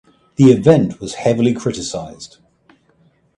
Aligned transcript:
The 0.37 0.51
event 0.51 0.99
was 0.99 1.13
heavily 1.13 1.53
criticized. 1.53 2.39